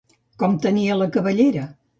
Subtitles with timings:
[0.43, 1.71] Com tenia la cabellera?